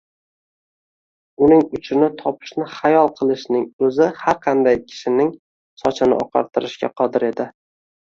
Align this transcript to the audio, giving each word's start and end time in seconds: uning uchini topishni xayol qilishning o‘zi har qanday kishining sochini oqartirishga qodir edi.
uning 1.47 1.61
uchini 1.79 2.09
topishni 2.23 2.67
xayol 2.79 3.13
qilishning 3.21 3.69
o‘zi 3.91 4.11
har 4.25 4.43
qanday 4.49 4.83
kishining 4.89 5.33
sochini 5.87 6.23
oqartirishga 6.27 6.95
qodir 7.01 7.33
edi. 7.35 7.53